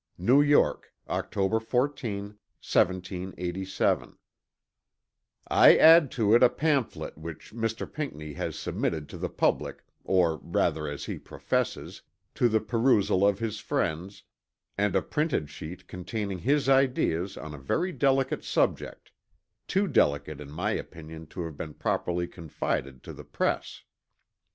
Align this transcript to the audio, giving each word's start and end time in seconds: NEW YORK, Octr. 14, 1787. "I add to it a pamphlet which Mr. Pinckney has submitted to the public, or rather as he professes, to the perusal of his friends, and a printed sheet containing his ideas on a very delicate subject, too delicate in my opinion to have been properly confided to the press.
NEW 0.17 0.41
YORK, 0.41 0.91
Octr. 1.07 1.61
14, 1.61 2.23
1787. 2.57 4.17
"I 5.47 5.77
add 5.77 6.09
to 6.13 6.33
it 6.33 6.41
a 6.41 6.49
pamphlet 6.49 7.19
which 7.19 7.53
Mr. 7.53 7.85
Pinckney 7.93 8.33
has 8.33 8.57
submitted 8.57 9.07
to 9.09 9.19
the 9.19 9.29
public, 9.29 9.83
or 10.03 10.37
rather 10.37 10.87
as 10.87 11.05
he 11.05 11.19
professes, 11.19 12.01
to 12.33 12.49
the 12.49 12.59
perusal 12.59 13.23
of 13.23 13.37
his 13.37 13.59
friends, 13.59 14.23
and 14.75 14.95
a 14.95 15.03
printed 15.03 15.51
sheet 15.51 15.87
containing 15.87 16.39
his 16.39 16.67
ideas 16.67 17.37
on 17.37 17.53
a 17.53 17.59
very 17.59 17.91
delicate 17.91 18.43
subject, 18.43 19.11
too 19.67 19.87
delicate 19.87 20.41
in 20.41 20.49
my 20.49 20.71
opinion 20.71 21.27
to 21.27 21.43
have 21.45 21.55
been 21.55 21.75
properly 21.75 22.27
confided 22.27 23.03
to 23.03 23.13
the 23.13 23.23
press. 23.23 23.83